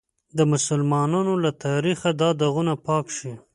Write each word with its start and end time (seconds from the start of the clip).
د 0.37 0.39
مسلمانانو 0.51 1.33
له 1.43 1.51
تاریخه 1.65 2.09
داغونه 2.19 2.73
پاک 2.85 3.05
شي. 3.17 3.33